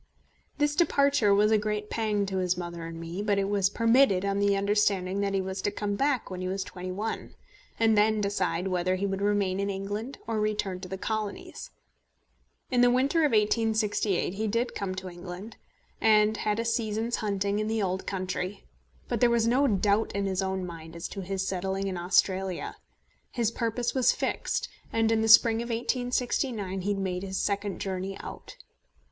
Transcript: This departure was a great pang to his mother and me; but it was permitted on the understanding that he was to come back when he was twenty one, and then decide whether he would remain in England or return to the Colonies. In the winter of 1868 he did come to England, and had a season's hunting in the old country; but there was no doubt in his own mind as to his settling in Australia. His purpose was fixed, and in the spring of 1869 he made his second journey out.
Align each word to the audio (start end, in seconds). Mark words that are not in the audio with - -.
This 0.57 0.75
departure 0.75 1.31
was 1.31 1.51
a 1.51 1.59
great 1.59 1.91
pang 1.91 2.25
to 2.25 2.37
his 2.37 2.57
mother 2.57 2.87
and 2.87 2.99
me; 2.99 3.21
but 3.21 3.37
it 3.37 3.47
was 3.47 3.69
permitted 3.69 4.25
on 4.25 4.39
the 4.39 4.57
understanding 4.57 5.21
that 5.21 5.35
he 5.35 5.41
was 5.41 5.61
to 5.61 5.69
come 5.69 5.93
back 5.93 6.31
when 6.31 6.41
he 6.41 6.47
was 6.47 6.63
twenty 6.63 6.91
one, 6.91 7.35
and 7.79 7.95
then 7.95 8.19
decide 8.19 8.67
whether 8.69 8.95
he 8.95 9.05
would 9.05 9.21
remain 9.21 9.59
in 9.59 9.69
England 9.69 10.17
or 10.25 10.39
return 10.39 10.79
to 10.79 10.87
the 10.89 10.97
Colonies. 10.97 11.69
In 12.71 12.81
the 12.81 12.89
winter 12.89 13.19
of 13.19 13.31
1868 13.31 14.33
he 14.33 14.47
did 14.47 14.73
come 14.73 14.95
to 14.95 15.07
England, 15.07 15.57
and 16.01 16.35
had 16.37 16.57
a 16.57 16.65
season's 16.65 17.17
hunting 17.17 17.59
in 17.59 17.67
the 17.67 17.83
old 17.83 18.07
country; 18.07 18.63
but 19.07 19.19
there 19.21 19.29
was 19.29 19.45
no 19.45 19.67
doubt 19.67 20.13
in 20.13 20.25
his 20.25 20.41
own 20.41 20.65
mind 20.65 20.95
as 20.95 21.07
to 21.09 21.21
his 21.21 21.47
settling 21.47 21.85
in 21.85 21.95
Australia. 21.95 22.75
His 23.31 23.51
purpose 23.51 23.93
was 23.93 24.13
fixed, 24.13 24.67
and 24.91 25.11
in 25.11 25.21
the 25.21 25.27
spring 25.27 25.57
of 25.61 25.69
1869 25.69 26.81
he 26.81 26.95
made 26.95 27.21
his 27.21 27.37
second 27.39 27.79
journey 27.79 28.17
out. 28.17 28.55